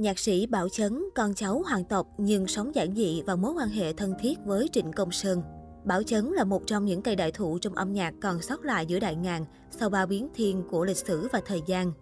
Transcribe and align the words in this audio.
Nhạc 0.00 0.18
sĩ 0.18 0.46
Bảo 0.46 0.68
Chấn, 0.68 1.04
con 1.14 1.34
cháu 1.34 1.62
hoàng 1.66 1.84
tộc 1.84 2.06
nhưng 2.18 2.46
sống 2.46 2.74
giản 2.74 2.94
dị 2.94 3.22
và 3.26 3.36
mối 3.36 3.52
quan 3.52 3.68
hệ 3.68 3.92
thân 3.92 4.14
thiết 4.20 4.38
với 4.44 4.68
Trịnh 4.72 4.92
Công 4.92 5.12
Sơn. 5.12 5.42
Bảo 5.84 6.02
Chấn 6.02 6.24
là 6.32 6.44
một 6.44 6.62
trong 6.66 6.84
những 6.84 7.02
cây 7.02 7.16
đại 7.16 7.32
thụ 7.32 7.58
trong 7.58 7.74
âm 7.74 7.92
nhạc 7.92 8.14
còn 8.22 8.42
sót 8.42 8.64
lại 8.64 8.86
giữa 8.86 8.98
đại 8.98 9.16
ngàn 9.16 9.44
sau 9.70 9.90
bao 9.90 10.06
biến 10.06 10.28
thiên 10.34 10.62
của 10.70 10.84
lịch 10.84 10.96
sử 10.96 11.28
và 11.32 11.40
thời 11.46 11.62
gian. 11.66 11.92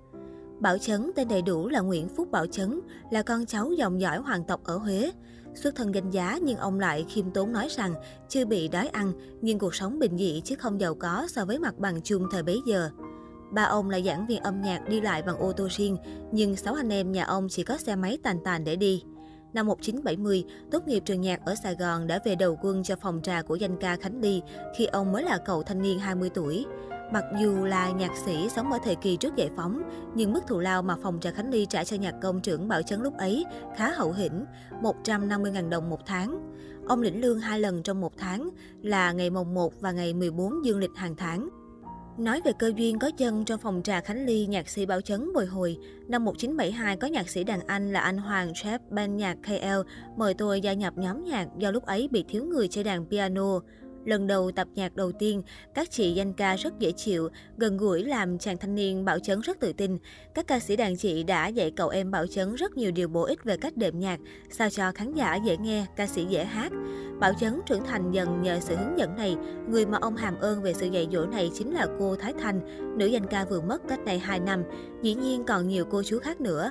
Bảo 0.60 0.78
Chấn 0.78 1.10
tên 1.16 1.28
đầy 1.28 1.42
đủ 1.42 1.68
là 1.68 1.80
Nguyễn 1.80 2.08
Phúc 2.08 2.30
Bảo 2.30 2.46
Chấn, 2.46 2.80
là 3.10 3.22
con 3.22 3.46
cháu 3.46 3.72
dòng 3.72 4.00
dõi 4.00 4.18
hoàng 4.18 4.44
tộc 4.48 4.60
ở 4.64 4.76
Huế. 4.76 5.12
Xuất 5.54 5.74
thân 5.74 5.94
danh 5.94 6.10
giá 6.10 6.38
nhưng 6.42 6.56
ông 6.56 6.80
lại 6.80 7.06
khiêm 7.08 7.30
tốn 7.30 7.52
nói 7.52 7.68
rằng 7.76 7.94
chưa 8.28 8.44
bị 8.44 8.68
đói 8.68 8.88
ăn 8.88 9.12
nhưng 9.42 9.58
cuộc 9.58 9.74
sống 9.74 9.98
bình 9.98 10.18
dị 10.18 10.42
chứ 10.44 10.54
không 10.54 10.80
giàu 10.80 10.94
có 10.94 11.26
so 11.30 11.44
với 11.44 11.58
mặt 11.58 11.78
bằng 11.78 12.00
chung 12.02 12.26
thời 12.32 12.42
bấy 12.42 12.60
giờ. 12.66 12.90
Ba 13.50 13.62
ông 13.62 13.90
là 13.90 14.00
giảng 14.00 14.26
viên 14.26 14.42
âm 14.42 14.60
nhạc 14.60 14.88
đi 14.88 15.00
lại 15.00 15.22
bằng 15.22 15.38
ô 15.38 15.52
tô 15.52 15.68
riêng, 15.70 15.96
nhưng 16.32 16.56
sáu 16.56 16.74
anh 16.74 16.92
em 16.92 17.12
nhà 17.12 17.24
ông 17.24 17.46
chỉ 17.50 17.62
có 17.62 17.76
xe 17.76 17.96
máy 17.96 18.18
tàn 18.22 18.38
tàn 18.44 18.64
để 18.64 18.76
đi. 18.76 19.02
Năm 19.52 19.66
1970, 19.66 20.44
tốt 20.70 20.88
nghiệp 20.88 21.02
trường 21.06 21.20
nhạc 21.20 21.44
ở 21.44 21.54
Sài 21.62 21.74
Gòn 21.74 22.06
đã 22.06 22.20
về 22.24 22.34
đầu 22.34 22.58
quân 22.62 22.82
cho 22.82 22.96
phòng 22.96 23.20
trà 23.22 23.42
của 23.42 23.54
danh 23.54 23.76
ca 23.80 23.96
Khánh 23.96 24.20
Ly 24.20 24.42
khi 24.76 24.86
ông 24.86 25.12
mới 25.12 25.22
là 25.22 25.38
cậu 25.38 25.62
thanh 25.62 25.82
niên 25.82 25.98
20 25.98 26.30
tuổi. 26.34 26.66
Mặc 27.12 27.24
dù 27.40 27.64
là 27.64 27.90
nhạc 27.90 28.16
sĩ 28.24 28.48
sống 28.56 28.72
ở 28.72 28.78
thời 28.84 28.94
kỳ 28.94 29.16
trước 29.16 29.36
giải 29.36 29.50
phóng, 29.56 29.82
nhưng 30.14 30.32
mức 30.32 30.40
thù 30.46 30.60
lao 30.60 30.82
mà 30.82 30.96
phòng 31.02 31.20
trà 31.20 31.30
Khánh 31.30 31.50
Ly 31.50 31.66
trả 31.66 31.84
cho 31.84 31.96
nhạc 31.96 32.14
công 32.22 32.40
trưởng 32.40 32.68
Bảo 32.68 32.82
Chấn 32.82 33.02
lúc 33.02 33.16
ấy 33.18 33.44
khá 33.76 33.90
hậu 33.90 34.12
hĩnh, 34.12 34.44
150.000 34.82 35.68
đồng 35.68 35.90
một 35.90 36.06
tháng. 36.06 36.52
Ông 36.88 37.02
lĩnh 37.02 37.20
lương 37.20 37.40
hai 37.40 37.60
lần 37.60 37.82
trong 37.82 38.00
một 38.00 38.12
tháng 38.16 38.48
là 38.82 39.12
ngày 39.12 39.30
mồng 39.30 39.54
1 39.54 39.72
và 39.80 39.92
ngày 39.92 40.14
14 40.14 40.64
dương 40.64 40.78
lịch 40.78 40.96
hàng 40.96 41.16
tháng. 41.16 41.48
Nói 42.18 42.40
về 42.44 42.52
cơ 42.58 42.72
duyên 42.76 42.98
có 42.98 43.10
chân 43.10 43.44
trong 43.44 43.60
phòng 43.60 43.80
trà 43.84 44.00
Khánh 44.00 44.26
Ly, 44.26 44.46
nhạc 44.46 44.68
sĩ 44.68 44.86
Bảo 44.86 45.00
Chấn 45.00 45.32
bồi 45.32 45.46
hồi. 45.46 45.78
Năm 46.08 46.24
1972 46.24 46.96
có 46.96 47.06
nhạc 47.06 47.28
sĩ 47.28 47.44
đàn 47.44 47.60
Anh 47.66 47.92
là 47.92 48.00
anh 48.00 48.18
Hoàng 48.18 48.52
Chef 48.52 48.78
ban 48.90 49.16
nhạc 49.16 49.36
KL 49.42 49.90
mời 50.16 50.34
tôi 50.34 50.60
gia 50.60 50.72
nhập 50.72 50.94
nhóm 50.96 51.24
nhạc 51.24 51.48
do 51.58 51.70
lúc 51.70 51.84
ấy 51.84 52.08
bị 52.10 52.24
thiếu 52.28 52.44
người 52.44 52.68
chơi 52.68 52.84
đàn 52.84 53.06
piano. 53.06 53.60
Lần 54.04 54.26
đầu 54.26 54.50
tập 54.50 54.68
nhạc 54.74 54.96
đầu 54.96 55.12
tiên, 55.12 55.42
các 55.74 55.90
chị 55.90 56.12
danh 56.12 56.32
ca 56.32 56.56
rất 56.56 56.78
dễ 56.78 56.92
chịu, 56.92 57.28
gần 57.56 57.76
gũi 57.76 58.04
làm 58.04 58.38
chàng 58.38 58.58
thanh 58.58 58.74
niên 58.74 59.04
Bảo 59.04 59.18
Chấn 59.18 59.40
rất 59.40 59.60
tự 59.60 59.72
tin. 59.72 59.98
Các 60.34 60.46
ca 60.46 60.60
sĩ 60.60 60.76
đàn 60.76 60.96
chị 60.96 61.22
đã 61.22 61.48
dạy 61.48 61.70
cậu 61.70 61.88
em 61.88 62.10
Bảo 62.10 62.26
Chấn 62.26 62.54
rất 62.54 62.76
nhiều 62.76 62.90
điều 62.90 63.08
bổ 63.08 63.22
ích 63.22 63.44
về 63.44 63.56
cách 63.56 63.76
đệm 63.76 63.98
nhạc, 63.98 64.20
sao 64.50 64.70
cho 64.70 64.92
khán 64.92 65.14
giả 65.14 65.36
dễ 65.36 65.56
nghe, 65.56 65.86
ca 65.96 66.06
sĩ 66.06 66.24
dễ 66.24 66.44
hát. 66.44 66.72
Bảo 67.20 67.32
Chấn 67.40 67.60
trưởng 67.66 67.84
thành 67.84 68.12
dần 68.12 68.42
nhờ 68.42 68.58
sự 68.60 68.76
hướng 68.76 68.98
dẫn 68.98 69.16
này. 69.16 69.36
Người 69.68 69.86
mà 69.86 69.98
ông 70.00 70.16
hàm 70.16 70.38
ơn 70.40 70.62
về 70.62 70.74
sự 70.74 70.86
dạy 70.86 71.08
dỗ 71.12 71.26
này 71.26 71.50
chính 71.54 71.74
là 71.74 71.86
cô 71.98 72.16
Thái 72.16 72.32
Thanh, 72.32 72.60
nữ 72.98 73.06
danh 73.06 73.26
ca 73.26 73.44
vừa 73.44 73.60
mất 73.60 73.82
cách 73.88 74.04
đây 74.04 74.18
2 74.18 74.40
năm. 74.40 74.62
Dĩ 75.02 75.14
nhiên 75.14 75.44
còn 75.44 75.68
nhiều 75.68 75.84
cô 75.90 76.02
chú 76.02 76.18
khác 76.18 76.40
nữa. 76.40 76.70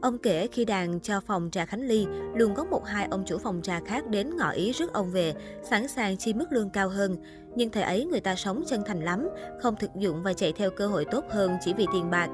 Ông 0.00 0.18
kể 0.18 0.46
khi 0.52 0.64
đàn 0.64 1.00
cho 1.00 1.20
phòng 1.20 1.48
trà 1.52 1.64
Khánh 1.64 1.82
Ly, 1.82 2.06
luôn 2.34 2.54
có 2.54 2.64
một 2.64 2.84
hai 2.86 3.08
ông 3.10 3.24
chủ 3.26 3.38
phòng 3.38 3.60
trà 3.62 3.80
khác 3.80 4.06
đến 4.10 4.36
ngỏ 4.36 4.50
ý 4.50 4.72
rước 4.72 4.92
ông 4.92 5.10
về, 5.10 5.34
sẵn 5.62 5.88
sàng 5.88 6.16
chi 6.16 6.34
mức 6.34 6.52
lương 6.52 6.70
cao 6.70 6.88
hơn. 6.88 7.16
Nhưng 7.54 7.70
thời 7.70 7.82
ấy 7.82 8.04
người 8.04 8.20
ta 8.20 8.34
sống 8.34 8.64
chân 8.66 8.82
thành 8.86 9.04
lắm, 9.04 9.28
không 9.62 9.76
thực 9.76 9.90
dụng 9.96 10.22
và 10.22 10.32
chạy 10.32 10.52
theo 10.52 10.70
cơ 10.70 10.86
hội 10.86 11.04
tốt 11.04 11.24
hơn 11.30 11.56
chỉ 11.60 11.74
vì 11.74 11.86
tiền 11.92 12.10
bạc. 12.10 12.28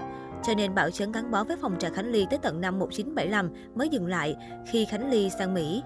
Cho 0.44 0.54
nên 0.54 0.74
Bảo 0.74 0.90
Chấn 0.90 1.12
gắn 1.12 1.30
bó 1.30 1.44
với 1.44 1.56
phòng 1.56 1.76
trà 1.78 1.88
Khánh 1.90 2.10
Ly 2.10 2.26
tới 2.30 2.38
tận 2.42 2.60
năm 2.60 2.78
1975 2.78 3.50
mới 3.74 3.88
dừng 3.88 4.06
lại 4.06 4.36
khi 4.66 4.84
Khánh 4.84 5.10
Ly 5.10 5.30
sang 5.38 5.54
Mỹ. 5.54 5.82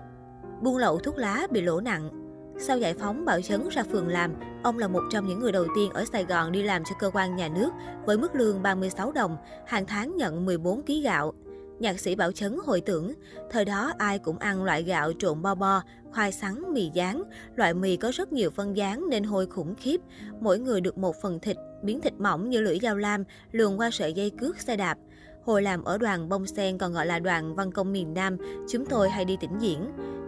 Buôn 0.63 0.77
lậu 0.77 0.99
thuốc 0.99 1.19
lá 1.19 1.47
bị 1.51 1.61
lỗ 1.61 1.81
nặng. 1.81 2.11
Sau 2.59 2.79
giải 2.79 2.95
phóng, 2.95 3.25
Bảo 3.25 3.41
Chấn 3.41 3.69
ra 3.69 3.83
phường 3.83 4.09
làm. 4.09 4.35
Ông 4.63 4.79
là 4.79 4.89
một 4.89 5.03
trong 5.11 5.27
những 5.27 5.41
người 5.41 5.53
đầu 5.53 5.67
tiên 5.75 5.91
ở 5.91 6.05
Sài 6.05 6.25
Gòn 6.25 6.53
đi 6.53 6.63
làm 6.63 6.85
cho 6.85 6.95
cơ 6.99 7.11
quan 7.11 7.37
nhà 7.37 7.49
nước 7.49 7.71
với 8.05 8.19
mức 8.19 8.35
lương 8.35 8.63
36 8.63 9.13
đồng, 9.13 9.37
hàng 9.67 9.87
tháng 9.87 10.17
nhận 10.17 10.45
14 10.45 10.83
kg 10.83 10.93
gạo. 11.03 11.33
Nhạc 11.79 12.01
sĩ 12.01 12.15
Bảo 12.15 12.33
Chấn 12.33 12.57
hồi 12.65 12.81
tưởng, 12.81 13.13
thời 13.51 13.65
đó 13.65 13.93
ai 13.99 14.19
cũng 14.19 14.39
ăn 14.39 14.65
loại 14.65 14.83
gạo 14.83 15.13
trộn 15.19 15.43
bo 15.43 15.55
bo, 15.55 15.83
khoai 16.13 16.33
sắn, 16.33 16.63
mì 16.73 16.91
dán. 16.95 17.23
Loại 17.55 17.75
mì 17.75 17.97
có 17.97 18.11
rất 18.15 18.33
nhiều 18.33 18.51
phân 18.51 18.77
dán 18.77 19.09
nên 19.11 19.25
hôi 19.25 19.47
khủng 19.47 19.75
khiếp. 19.75 20.01
Mỗi 20.41 20.59
người 20.59 20.81
được 20.81 20.99
một 20.99 21.17
phần 21.23 21.41
thịt, 21.41 21.57
miếng 21.83 22.01
thịt 22.01 22.13
mỏng 22.19 22.51
như 22.51 22.61
lưỡi 22.61 22.79
dao 22.83 22.97
lam, 22.97 23.25
luồn 23.53 23.77
qua 23.77 23.91
sợi 23.91 24.13
dây 24.13 24.31
cước 24.31 24.61
xe 24.61 24.77
đạp. 24.77 24.99
Hồi 25.45 25.63
làm 25.63 25.85
ở 25.85 25.99
đoàn 25.99 26.29
Bông 26.29 26.47
Sen 26.47 26.79
còn 26.79 26.93
gọi 26.93 27.07
là 27.07 27.19
đoàn 27.19 27.55
văn 27.55 27.73
công 27.73 27.93
miền 27.93 28.15
Nam, 28.15 28.37
chúng 28.69 28.87
tôi 28.87 29.11
hay 29.11 29.25
đi 29.25 29.37
tỉnh 29.41 29.59
diễn. 29.61 29.79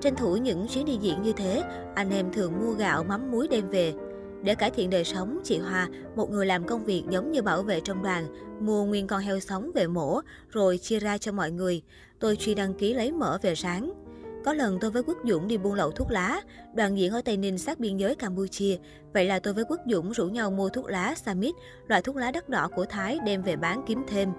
Tranh 0.00 0.16
thủ 0.16 0.36
những 0.36 0.66
chuyến 0.68 0.84
đi 0.84 0.98
diễn 1.00 1.22
như 1.22 1.32
thế, 1.32 1.62
anh 1.94 2.10
em 2.10 2.32
thường 2.32 2.52
mua 2.60 2.72
gạo 2.72 3.04
mắm 3.04 3.30
muối 3.30 3.48
đem 3.48 3.68
về. 3.68 3.92
Để 4.42 4.54
cải 4.54 4.70
thiện 4.70 4.90
đời 4.90 5.04
sống, 5.04 5.40
chị 5.44 5.58
Hoa, 5.58 5.88
một 6.16 6.30
người 6.30 6.46
làm 6.46 6.66
công 6.66 6.84
việc 6.84 7.02
giống 7.10 7.32
như 7.32 7.42
bảo 7.42 7.62
vệ 7.62 7.80
trong 7.80 8.02
đoàn, 8.02 8.26
mua 8.60 8.84
nguyên 8.84 9.06
con 9.06 9.20
heo 9.20 9.40
sống 9.40 9.70
về 9.74 9.86
mổ, 9.86 10.20
rồi 10.50 10.78
chia 10.78 10.98
ra 10.98 11.18
cho 11.18 11.32
mọi 11.32 11.50
người. 11.50 11.82
Tôi 12.18 12.36
truy 12.36 12.54
đăng 12.54 12.74
ký 12.74 12.94
lấy 12.94 13.12
mỡ 13.12 13.38
về 13.42 13.54
ráng. 13.54 13.92
Có 14.44 14.52
lần 14.52 14.78
tôi 14.80 14.90
với 14.90 15.02
Quốc 15.02 15.18
Dũng 15.24 15.48
đi 15.48 15.56
buôn 15.56 15.74
lậu 15.74 15.90
thuốc 15.90 16.10
lá, 16.10 16.40
đoàn 16.74 16.98
diễn 16.98 17.12
ở 17.12 17.22
Tây 17.24 17.36
Ninh 17.36 17.58
sát 17.58 17.80
biên 17.80 17.96
giới 17.96 18.14
Campuchia. 18.14 18.76
Vậy 19.12 19.24
là 19.24 19.38
tôi 19.38 19.54
với 19.54 19.64
Quốc 19.68 19.80
Dũng 19.86 20.12
rủ 20.12 20.26
nhau 20.26 20.50
mua 20.50 20.68
thuốc 20.68 20.86
lá 20.86 21.14
Samit, 21.14 21.54
loại 21.88 22.02
thuốc 22.02 22.16
lá 22.16 22.30
đắt 22.30 22.48
đỏ 22.48 22.68
của 22.76 22.84
Thái 22.84 23.18
đem 23.24 23.42
về 23.42 23.56
bán 23.56 23.82
kiếm 23.86 24.04
thêm. 24.08 24.32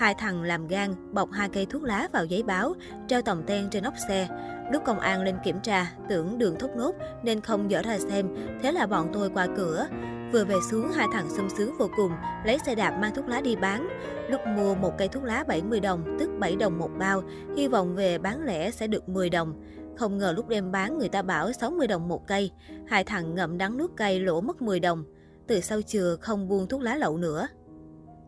Hai 0.00 0.14
thằng 0.14 0.42
làm 0.42 0.68
gan, 0.68 0.94
bọc 1.12 1.30
hai 1.32 1.48
cây 1.48 1.66
thuốc 1.66 1.82
lá 1.82 2.08
vào 2.12 2.24
giấy 2.24 2.42
báo, 2.42 2.74
treo 3.08 3.22
tòng 3.22 3.42
tên 3.46 3.70
trên 3.70 3.84
ốc 3.84 3.94
xe. 4.08 4.28
Lúc 4.72 4.82
công 4.86 5.00
an 5.00 5.22
lên 5.22 5.36
kiểm 5.44 5.60
tra, 5.62 5.92
tưởng 6.08 6.38
đường 6.38 6.58
thốt 6.58 6.70
nốt 6.76 6.92
nên 7.22 7.40
không 7.40 7.70
dở 7.70 7.82
ra 7.82 7.98
xem, 7.98 8.28
thế 8.62 8.72
là 8.72 8.86
bọn 8.86 9.10
tôi 9.12 9.30
qua 9.30 9.46
cửa. 9.56 9.86
Vừa 10.32 10.44
về 10.44 10.54
xuống, 10.70 10.90
hai 10.94 11.06
thằng 11.12 11.30
sung 11.30 11.48
sướng 11.50 11.78
vô 11.78 11.90
cùng, 11.96 12.12
lấy 12.44 12.58
xe 12.58 12.74
đạp 12.74 12.98
mang 13.00 13.14
thuốc 13.14 13.28
lá 13.28 13.40
đi 13.40 13.56
bán. 13.56 13.88
Lúc 14.30 14.40
mua 14.56 14.74
một 14.74 14.92
cây 14.98 15.08
thuốc 15.08 15.24
lá 15.24 15.44
70 15.48 15.80
đồng, 15.80 16.16
tức 16.20 16.30
7 16.38 16.56
đồng 16.56 16.78
một 16.78 16.90
bao, 16.98 17.22
hy 17.56 17.68
vọng 17.68 17.94
về 17.94 18.18
bán 18.18 18.44
lẻ 18.44 18.70
sẽ 18.70 18.86
được 18.86 19.08
10 19.08 19.30
đồng. 19.30 19.54
Không 19.96 20.18
ngờ 20.18 20.32
lúc 20.36 20.48
đem 20.48 20.72
bán 20.72 20.98
người 20.98 21.08
ta 21.08 21.22
bảo 21.22 21.52
60 21.52 21.86
đồng 21.86 22.08
một 22.08 22.26
cây. 22.26 22.50
Hai 22.88 23.04
thằng 23.04 23.34
ngậm 23.34 23.58
đắng 23.58 23.78
nuốt 23.78 23.90
cay 23.96 24.20
lỗ 24.20 24.40
mất 24.40 24.62
10 24.62 24.80
đồng. 24.80 25.04
Từ 25.46 25.60
sau 25.60 25.82
chừa 25.82 26.16
không 26.20 26.48
buông 26.48 26.66
thuốc 26.66 26.82
lá 26.82 26.96
lậu 26.96 27.16
nữa. 27.16 27.48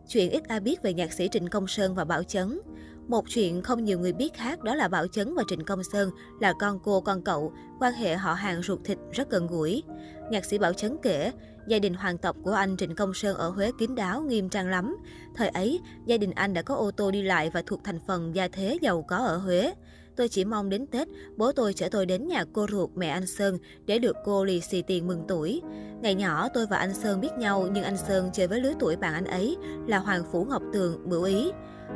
Chuyện 0.09 0.31
ít 0.31 0.49
ai 0.49 0.61
biết 0.61 0.83
về 0.83 0.95
nhạc 0.95 1.13
sĩ 1.13 1.29
Trịnh 1.33 1.47
Công 1.49 1.67
Sơn 1.67 1.95
và 1.95 2.05
Bảo 2.05 2.23
Chấn. 2.23 2.61
Một 3.09 3.25
chuyện 3.29 3.63
không 3.63 3.85
nhiều 3.85 3.99
người 3.99 4.13
biết 4.13 4.35
khác 4.35 4.63
đó 4.63 4.75
là 4.75 4.89
Bảo 4.89 5.07
Chấn 5.07 5.35
và 5.35 5.43
Trịnh 5.49 5.65
Công 5.65 5.85
Sơn 5.85 6.11
là 6.41 6.53
con 6.61 6.79
cô 6.85 7.01
con 7.01 7.23
cậu, 7.23 7.53
quan 7.81 7.93
hệ 7.93 8.17
họ 8.17 8.35
hàng 8.35 8.63
ruột 8.63 8.81
thịt 8.85 8.99
rất 9.13 9.31
gần 9.31 9.47
gũi. 9.47 9.83
Nhạc 10.31 10.45
sĩ 10.45 10.59
Bảo 10.59 10.73
Chấn 10.73 10.97
kể, 11.03 11.33
gia 11.69 11.79
đình 11.79 11.95
hoàng 11.95 12.19
tộc 12.19 12.37
của 12.43 12.53
anh 12.53 12.77
Trịnh 12.77 12.95
Công 12.95 13.15
Sơn 13.15 13.37
ở 13.37 13.49
Huế 13.49 13.71
kín 13.79 13.95
đáo, 13.95 14.23
nghiêm 14.23 14.49
trang 14.49 14.69
lắm. 14.69 14.97
Thời 15.35 15.49
ấy, 15.49 15.81
gia 16.07 16.17
đình 16.17 16.31
anh 16.31 16.55
đã 16.55 16.63
có 16.63 16.75
ô 16.75 16.91
tô 16.91 17.11
đi 17.11 17.23
lại 17.23 17.51
và 17.51 17.63
thuộc 17.67 17.81
thành 17.85 17.99
phần 18.07 18.35
gia 18.35 18.49
thế 18.49 18.79
giàu 18.83 19.03
có 19.09 19.17
ở 19.17 19.37
Huế. 19.37 19.73
Tôi 20.17 20.29
chỉ 20.29 20.45
mong 20.45 20.69
đến 20.69 20.87
Tết, 20.87 21.09
bố 21.37 21.53
tôi 21.53 21.73
chở 21.73 21.89
tôi 21.89 22.07
đến 22.07 22.29
nhà 22.29 22.45
cô 22.53 22.67
ruột 22.71 22.91
mẹ 22.95 23.09
anh 23.09 23.27
Sơn 23.27 23.59
để 23.87 23.99
được 23.99 24.17
cô 24.25 24.45
lì 24.45 24.61
xì 24.61 24.83
tiền 24.83 25.07
mừng 25.07 25.25
tuổi. 25.29 25.63
Ngày 26.03 26.15
nhỏ 26.15 26.49
tôi 26.55 26.67
và 26.67 26.77
anh 26.77 26.95
Sơn 26.95 27.21
biết 27.21 27.33
nhau 27.39 27.69
nhưng 27.73 27.85
anh 27.85 27.97
Sơn 27.97 28.31
chơi 28.33 28.47
với 28.47 28.61
lứa 28.61 28.73
tuổi 28.81 28.97
bạn 28.97 29.15
anh 29.15 29.25
ấy 29.25 29.57
là 29.87 29.99
Hoàng 29.99 30.23
Phủ 30.33 30.45
Ngọc 30.45 30.63
Tường, 30.73 31.09
bửu 31.09 31.23
ý. 31.23 31.51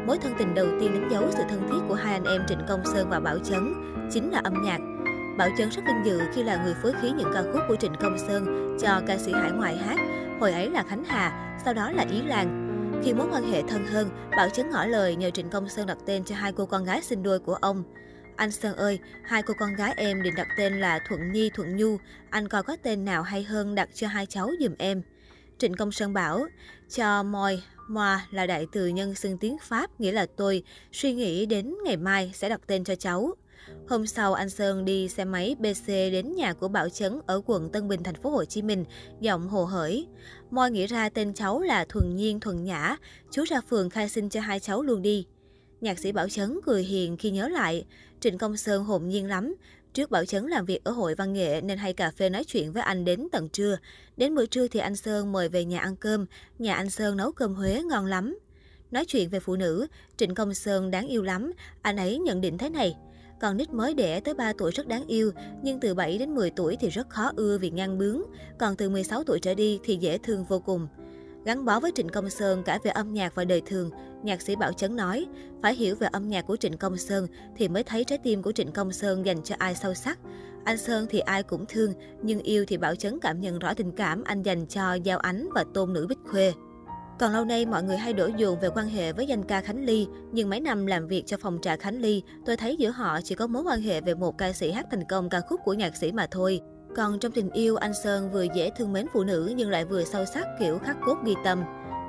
Mối 0.06 0.18
thân 0.18 0.32
tình 0.38 0.54
đầu 0.54 0.66
tiên 0.80 0.92
đánh 0.94 1.08
dấu 1.12 1.22
sự 1.30 1.42
thân 1.48 1.68
thiết 1.68 1.78
của 1.88 1.94
hai 1.94 2.12
anh 2.12 2.24
em 2.24 2.42
Trịnh 2.48 2.60
Công 2.68 2.84
Sơn 2.84 3.10
và 3.10 3.20
Bảo 3.20 3.38
Chấn 3.38 3.74
chính 4.12 4.30
là 4.30 4.40
âm 4.44 4.54
nhạc. 4.64 4.78
Bảo 5.38 5.48
Chấn 5.58 5.68
rất 5.70 5.82
vinh 5.86 6.04
dự 6.04 6.20
khi 6.34 6.42
là 6.42 6.64
người 6.64 6.74
phối 6.82 6.92
khí 7.02 7.10
những 7.18 7.30
ca 7.34 7.42
khúc 7.52 7.62
của 7.68 7.76
Trịnh 7.76 7.94
Công 8.00 8.18
Sơn 8.18 8.76
cho 8.82 9.00
ca 9.06 9.18
sĩ 9.18 9.32
hải 9.32 9.50
ngoại 9.50 9.76
hát. 9.76 9.96
Hồi 10.40 10.52
ấy 10.52 10.70
là 10.70 10.82
Khánh 10.82 11.04
Hà, 11.04 11.58
sau 11.64 11.74
đó 11.74 11.90
là 11.90 12.04
Ý 12.10 12.22
Lan. 12.22 12.65
Khi 13.04 13.14
mối 13.14 13.26
quan 13.32 13.52
hệ 13.52 13.62
thân 13.62 13.86
hơn, 13.86 14.10
Bảo 14.36 14.48
Chấn 14.48 14.70
ngỏ 14.70 14.84
lời 14.84 15.16
nhờ 15.16 15.30
Trịnh 15.30 15.50
Công 15.50 15.68
Sơn 15.68 15.86
đặt 15.86 15.98
tên 16.06 16.24
cho 16.24 16.34
hai 16.34 16.52
cô 16.52 16.66
con 16.66 16.84
gái 16.84 17.02
sinh 17.02 17.22
đôi 17.22 17.38
của 17.38 17.54
ông. 17.54 17.84
Anh 18.36 18.50
Sơn 18.50 18.76
ơi, 18.76 18.98
hai 19.24 19.42
cô 19.42 19.54
con 19.58 19.74
gái 19.74 19.94
em 19.96 20.22
định 20.22 20.34
đặt 20.36 20.48
tên 20.56 20.80
là 20.80 20.98
Thuận 21.08 21.32
Nhi, 21.32 21.50
Thuận 21.54 21.76
Nhu. 21.76 21.96
Anh 22.30 22.48
coi 22.48 22.62
có 22.62 22.76
tên 22.82 23.04
nào 23.04 23.22
hay 23.22 23.42
hơn 23.42 23.74
đặt 23.74 23.88
cho 23.94 24.08
hai 24.08 24.26
cháu 24.26 24.50
giùm 24.60 24.74
em. 24.78 25.02
Trịnh 25.58 25.74
Công 25.74 25.92
Sơn 25.92 26.12
bảo, 26.12 26.46
cho 26.88 27.22
moi, 27.22 27.62
moa 27.88 28.26
là 28.30 28.46
đại 28.46 28.66
từ 28.72 28.86
nhân 28.86 29.14
xưng 29.14 29.38
tiếng 29.38 29.56
Pháp, 29.62 30.00
nghĩa 30.00 30.12
là 30.12 30.26
tôi, 30.36 30.62
suy 30.92 31.12
nghĩ 31.12 31.46
đến 31.46 31.74
ngày 31.84 31.96
mai 31.96 32.30
sẽ 32.34 32.48
đặt 32.48 32.60
tên 32.66 32.84
cho 32.84 32.94
cháu. 32.94 33.34
Hôm 33.88 34.06
sau, 34.06 34.34
anh 34.34 34.50
Sơn 34.50 34.84
đi 34.84 35.08
xe 35.08 35.24
máy 35.24 35.56
BC 35.58 35.86
đến 35.86 36.34
nhà 36.36 36.52
của 36.52 36.68
Bảo 36.68 36.88
Chấn 36.88 37.20
ở 37.26 37.40
quận 37.46 37.70
Tân 37.70 37.88
Bình, 37.88 38.02
thành 38.02 38.14
phố 38.14 38.30
Hồ 38.30 38.44
Chí 38.44 38.62
Minh, 38.62 38.84
giọng 39.20 39.48
hồ 39.48 39.64
hởi. 39.64 40.06
Moi 40.50 40.70
nghĩ 40.70 40.86
ra 40.86 41.08
tên 41.08 41.34
cháu 41.34 41.60
là 41.60 41.84
Thuần 41.84 42.16
Nhiên, 42.16 42.40
Thuần 42.40 42.64
Nhã, 42.64 42.96
chú 43.30 43.44
ra 43.44 43.60
phường 43.60 43.90
khai 43.90 44.08
sinh 44.08 44.28
cho 44.28 44.40
hai 44.40 44.60
cháu 44.60 44.82
luôn 44.82 45.02
đi. 45.02 45.26
Nhạc 45.80 45.98
sĩ 45.98 46.12
Bảo 46.12 46.28
Chấn 46.28 46.58
cười 46.66 46.82
hiền 46.82 47.16
khi 47.16 47.30
nhớ 47.30 47.48
lại, 47.48 47.84
Trịnh 48.20 48.38
Công 48.38 48.56
Sơn 48.56 48.84
hồn 48.84 49.08
nhiên 49.08 49.26
lắm. 49.26 49.54
Trước 49.94 50.10
Bảo 50.10 50.24
Chấn 50.24 50.46
làm 50.46 50.64
việc 50.64 50.84
ở 50.84 50.90
hội 50.90 51.14
văn 51.14 51.32
nghệ 51.32 51.60
nên 51.60 51.78
hay 51.78 51.92
cà 51.92 52.10
phê 52.10 52.28
nói 52.30 52.44
chuyện 52.44 52.72
với 52.72 52.82
anh 52.82 53.04
đến 53.04 53.28
tận 53.32 53.48
trưa. 53.48 53.78
Đến 54.16 54.34
bữa 54.34 54.46
trưa 54.46 54.68
thì 54.68 54.80
anh 54.80 54.96
Sơn 54.96 55.32
mời 55.32 55.48
về 55.48 55.64
nhà 55.64 55.80
ăn 55.80 55.96
cơm, 55.96 56.26
nhà 56.58 56.74
anh 56.74 56.90
Sơn 56.90 57.16
nấu 57.16 57.32
cơm 57.32 57.54
Huế 57.54 57.82
ngon 57.82 58.06
lắm. 58.06 58.38
Nói 58.90 59.04
chuyện 59.04 59.28
về 59.28 59.40
phụ 59.40 59.56
nữ, 59.56 59.86
Trịnh 60.16 60.34
Công 60.34 60.54
Sơn 60.54 60.90
đáng 60.90 61.08
yêu 61.08 61.22
lắm, 61.22 61.52
anh 61.82 61.96
ấy 61.96 62.18
nhận 62.18 62.40
định 62.40 62.58
thế 62.58 62.68
này. 62.70 62.96
Còn 63.40 63.56
nít 63.56 63.72
mới 63.72 63.94
đẻ 63.94 64.20
tới 64.20 64.34
3 64.34 64.52
tuổi 64.58 64.70
rất 64.70 64.88
đáng 64.88 65.06
yêu, 65.06 65.30
nhưng 65.62 65.80
từ 65.80 65.94
7 65.94 66.18
đến 66.18 66.34
10 66.34 66.50
tuổi 66.50 66.76
thì 66.80 66.88
rất 66.88 67.08
khó 67.10 67.30
ưa 67.36 67.58
vì 67.58 67.70
ngang 67.70 67.98
bướng, 67.98 68.22
còn 68.58 68.76
từ 68.76 68.88
16 68.88 69.24
tuổi 69.24 69.38
trở 69.40 69.54
đi 69.54 69.80
thì 69.84 69.96
dễ 69.96 70.18
thương 70.18 70.44
vô 70.44 70.58
cùng. 70.58 70.88
Gắn 71.44 71.64
bó 71.64 71.80
với 71.80 71.92
Trịnh 71.94 72.08
Công 72.08 72.30
Sơn 72.30 72.62
cả 72.62 72.78
về 72.82 72.90
âm 72.90 73.14
nhạc 73.14 73.34
và 73.34 73.44
đời 73.44 73.62
thường, 73.66 73.90
nhạc 74.22 74.42
sĩ 74.42 74.56
Bảo 74.56 74.72
Chấn 74.72 74.96
nói, 74.96 75.26
phải 75.62 75.74
hiểu 75.74 75.96
về 75.96 76.08
âm 76.12 76.28
nhạc 76.28 76.42
của 76.46 76.56
Trịnh 76.56 76.76
Công 76.76 76.96
Sơn 76.96 77.26
thì 77.56 77.68
mới 77.68 77.82
thấy 77.82 78.04
trái 78.04 78.18
tim 78.18 78.42
của 78.42 78.52
Trịnh 78.52 78.72
Công 78.72 78.92
Sơn 78.92 79.26
dành 79.26 79.42
cho 79.42 79.54
ai 79.58 79.74
sâu 79.74 79.94
sắc. 79.94 80.18
Anh 80.64 80.78
Sơn 80.78 81.06
thì 81.10 81.18
ai 81.18 81.42
cũng 81.42 81.64
thương, 81.68 81.92
nhưng 82.22 82.40
yêu 82.40 82.64
thì 82.68 82.76
Bảo 82.76 82.94
Chấn 82.94 83.18
cảm 83.20 83.40
nhận 83.40 83.58
rõ 83.58 83.74
tình 83.74 83.92
cảm 83.92 84.24
anh 84.24 84.42
dành 84.42 84.66
cho 84.66 84.94
Giao 84.94 85.18
Ánh 85.18 85.48
và 85.54 85.64
tôn 85.74 85.92
nữ 85.92 86.06
Bích 86.06 86.18
Khuê. 86.30 86.52
Còn 87.18 87.32
lâu 87.32 87.44
nay 87.44 87.66
mọi 87.66 87.82
người 87.82 87.96
hay 87.96 88.12
đổ 88.12 88.26
dồn 88.36 88.60
về 88.60 88.68
quan 88.74 88.88
hệ 88.88 89.12
với 89.12 89.26
danh 89.26 89.44
ca 89.44 89.60
Khánh 89.60 89.84
Ly, 89.84 90.06
nhưng 90.32 90.50
mấy 90.50 90.60
năm 90.60 90.86
làm 90.86 91.08
việc 91.08 91.22
cho 91.26 91.36
phòng 91.36 91.58
trà 91.62 91.76
Khánh 91.76 92.00
Ly, 92.00 92.22
tôi 92.46 92.56
thấy 92.56 92.76
giữa 92.76 92.90
họ 92.90 93.20
chỉ 93.24 93.34
có 93.34 93.46
mối 93.46 93.62
quan 93.62 93.80
hệ 93.80 94.00
về 94.00 94.14
một 94.14 94.38
ca 94.38 94.52
sĩ 94.52 94.70
hát 94.70 94.86
thành 94.90 95.04
công 95.08 95.28
ca 95.28 95.40
khúc 95.40 95.60
của 95.64 95.74
nhạc 95.74 95.96
sĩ 95.96 96.12
mà 96.12 96.26
thôi. 96.30 96.60
Còn 96.96 97.18
trong 97.18 97.32
tình 97.32 97.50
yêu, 97.50 97.76
anh 97.76 97.92
Sơn 98.04 98.32
vừa 98.32 98.46
dễ 98.54 98.70
thương 98.70 98.92
mến 98.92 99.06
phụ 99.12 99.24
nữ 99.24 99.52
nhưng 99.56 99.70
lại 99.70 99.84
vừa 99.84 100.04
sâu 100.04 100.24
sắc 100.24 100.46
kiểu 100.60 100.78
khắc 100.78 100.96
cốt 101.06 101.16
ghi 101.24 101.34
tâm. 101.44 101.62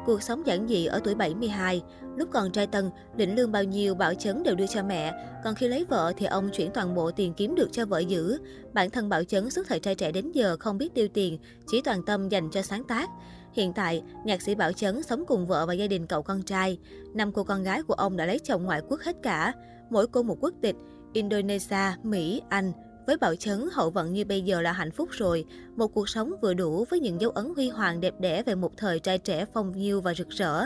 Cuộc 0.05 0.23
sống 0.23 0.47
giản 0.47 0.67
dị 0.67 0.85
ở 0.85 0.99
tuổi 1.03 1.15
72, 1.15 1.81
lúc 2.17 2.29
còn 2.31 2.51
trai 2.51 2.67
tân, 2.67 2.89
định 3.15 3.35
lương 3.35 3.51
bao 3.51 3.63
nhiêu 3.63 3.95
Bảo 3.95 4.13
Chấn 4.13 4.43
đều 4.43 4.55
đưa 4.55 4.67
cho 4.67 4.83
mẹ, 4.83 5.13
còn 5.43 5.55
khi 5.55 5.67
lấy 5.67 5.85
vợ 5.89 6.13
thì 6.17 6.25
ông 6.25 6.49
chuyển 6.49 6.71
toàn 6.71 6.95
bộ 6.95 7.11
tiền 7.11 7.33
kiếm 7.33 7.55
được 7.55 7.67
cho 7.71 7.85
vợ 7.85 7.99
giữ. 7.99 8.37
Bản 8.73 8.89
thân 8.89 9.09
Bảo 9.09 9.23
Chấn 9.23 9.49
suốt 9.49 9.63
thời 9.67 9.79
trai 9.79 9.95
trẻ 9.95 10.11
đến 10.11 10.31
giờ 10.31 10.57
không 10.59 10.77
biết 10.77 10.93
tiêu 10.93 11.07
tiền, 11.13 11.37
chỉ 11.67 11.81
toàn 11.81 12.05
tâm 12.05 12.29
dành 12.29 12.49
cho 12.51 12.61
sáng 12.61 12.83
tác. 12.83 13.09
Hiện 13.57 13.73
tại, 13.73 14.03
nhạc 14.23 14.41
sĩ 14.41 14.55
Bảo 14.55 14.71
Chấn 14.71 15.03
sống 15.03 15.23
cùng 15.27 15.47
vợ 15.47 15.65
và 15.65 15.73
gia 15.73 15.87
đình 15.87 16.07
cậu 16.07 16.21
con 16.21 16.41
trai. 16.41 16.77
Năm 17.13 17.31
cô 17.31 17.43
con 17.43 17.63
gái 17.63 17.83
của 17.83 17.93
ông 17.93 18.17
đã 18.17 18.25
lấy 18.25 18.39
chồng 18.39 18.63
ngoại 18.63 18.81
quốc 18.89 19.01
hết 19.01 19.15
cả, 19.23 19.53
mỗi 19.89 20.07
cô 20.07 20.23
một 20.23 20.37
quốc 20.41 20.53
tịch, 20.61 20.75
Indonesia, 21.13 21.93
Mỹ, 22.03 22.41
Anh, 22.49 22.71
với 23.07 23.17
Bảo 23.17 23.35
Chấn, 23.35 23.69
hậu 23.71 23.89
vận 23.89 24.13
như 24.13 24.25
bây 24.25 24.41
giờ 24.41 24.61
là 24.61 24.71
hạnh 24.71 24.91
phúc 24.91 25.09
rồi. 25.11 25.45
Một 25.75 25.87
cuộc 25.87 26.09
sống 26.09 26.33
vừa 26.41 26.53
đủ 26.53 26.85
với 26.89 26.99
những 26.99 27.21
dấu 27.21 27.31
ấn 27.31 27.53
huy 27.55 27.69
hoàng 27.69 28.01
đẹp 28.01 28.13
đẽ 28.19 28.43
về 28.43 28.55
một 28.55 28.77
thời 28.77 28.99
trai 28.99 29.17
trẻ 29.17 29.45
phong 29.53 29.71
nhiêu 29.71 30.01
và 30.01 30.13
rực 30.13 30.29
rỡ. 30.29 30.65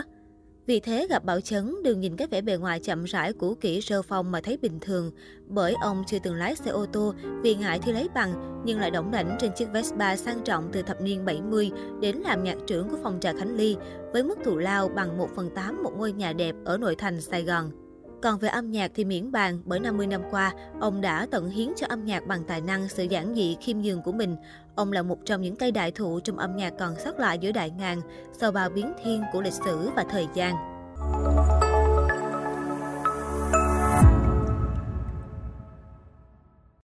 Vì 0.66 0.80
thế 0.80 1.06
gặp 1.10 1.24
Bảo 1.24 1.40
Chấn, 1.40 1.82
đừng 1.84 2.00
nhìn 2.00 2.16
cái 2.16 2.28
vẻ 2.28 2.40
bề 2.40 2.56
ngoài 2.56 2.80
chậm 2.80 3.04
rãi 3.04 3.32
cũ 3.32 3.56
kỹ 3.60 3.80
rơ 3.80 4.02
phong 4.02 4.32
mà 4.32 4.40
thấy 4.40 4.58
bình 4.62 4.80
thường. 4.80 5.10
Bởi 5.46 5.74
ông 5.80 6.02
chưa 6.06 6.18
từng 6.22 6.34
lái 6.34 6.56
xe 6.56 6.70
ô 6.70 6.86
tô 6.86 7.14
vì 7.42 7.54
ngại 7.54 7.78
thi 7.78 7.92
lấy 7.92 8.08
bằng, 8.14 8.62
nhưng 8.64 8.80
lại 8.80 8.90
động 8.90 9.10
đảnh 9.10 9.36
trên 9.40 9.52
chiếc 9.56 9.72
Vespa 9.72 10.16
sang 10.16 10.44
trọng 10.44 10.68
từ 10.72 10.82
thập 10.82 11.00
niên 11.00 11.24
70 11.24 11.70
đến 12.00 12.16
làm 12.16 12.44
nhạc 12.44 12.56
trưởng 12.66 12.88
của 12.88 12.98
phòng 13.02 13.18
trà 13.20 13.32
Khánh 13.32 13.56
Ly, 13.56 13.76
với 14.12 14.22
mức 14.22 14.38
thù 14.44 14.58
lao 14.58 14.88
bằng 14.88 15.18
1 15.18 15.28
phần 15.36 15.50
8 15.54 15.82
một 15.82 15.92
ngôi 15.96 16.12
nhà 16.12 16.32
đẹp 16.32 16.54
ở 16.64 16.78
nội 16.78 16.96
thành 16.96 17.20
Sài 17.20 17.42
Gòn. 17.42 17.70
Còn 18.22 18.38
về 18.38 18.48
âm 18.48 18.70
nhạc 18.70 18.90
thì 18.94 19.04
miễn 19.04 19.32
bàn, 19.32 19.58
bởi 19.64 19.80
50 19.80 20.06
năm 20.06 20.22
qua, 20.30 20.52
ông 20.80 21.00
đã 21.00 21.26
tận 21.30 21.50
hiến 21.50 21.68
cho 21.76 21.86
âm 21.90 22.04
nhạc 22.04 22.26
bằng 22.26 22.44
tài 22.44 22.60
năng, 22.60 22.88
sự 22.88 23.04
giản 23.04 23.34
dị, 23.34 23.56
khiêm 23.60 23.78
nhường 23.78 24.02
của 24.02 24.12
mình. 24.12 24.36
Ông 24.74 24.92
là 24.92 25.02
một 25.02 25.18
trong 25.24 25.40
những 25.40 25.56
cây 25.56 25.72
đại 25.72 25.90
thụ 25.90 26.20
trong 26.20 26.38
âm 26.38 26.56
nhạc 26.56 26.72
còn 26.78 26.94
sót 27.04 27.18
lại 27.18 27.38
giữa 27.38 27.52
đại 27.52 27.70
ngàn, 27.70 28.00
sau 28.32 28.52
bao 28.52 28.70
biến 28.70 28.92
thiên 29.04 29.22
của 29.32 29.42
lịch 29.42 29.52
sử 29.52 29.90
và 29.96 30.04
thời 30.10 30.26
gian. 30.34 30.54